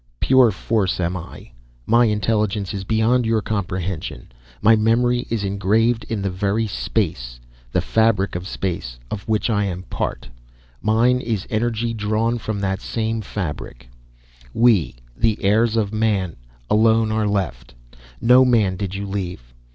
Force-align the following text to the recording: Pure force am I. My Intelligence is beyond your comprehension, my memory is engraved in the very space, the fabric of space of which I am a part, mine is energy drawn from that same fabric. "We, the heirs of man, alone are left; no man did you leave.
Pure 0.19 0.49
force 0.49 0.99
am 0.99 1.15
I. 1.15 1.51
My 1.85 2.05
Intelligence 2.05 2.73
is 2.73 2.83
beyond 2.83 3.23
your 3.27 3.43
comprehension, 3.43 4.31
my 4.59 4.75
memory 4.75 5.27
is 5.29 5.43
engraved 5.43 6.05
in 6.05 6.23
the 6.23 6.31
very 6.31 6.65
space, 6.65 7.39
the 7.71 7.81
fabric 7.81 8.33
of 8.35 8.47
space 8.47 8.97
of 9.11 9.21
which 9.29 9.47
I 9.51 9.65
am 9.65 9.81
a 9.81 9.81
part, 9.83 10.27
mine 10.81 11.19
is 11.21 11.45
energy 11.51 11.93
drawn 11.93 12.39
from 12.39 12.61
that 12.61 12.81
same 12.81 13.21
fabric. 13.21 13.89
"We, 14.55 14.95
the 15.15 15.37
heirs 15.43 15.75
of 15.75 15.93
man, 15.93 16.35
alone 16.67 17.11
are 17.11 17.27
left; 17.27 17.75
no 18.19 18.43
man 18.43 18.77
did 18.77 18.95
you 18.95 19.05
leave. 19.05 19.53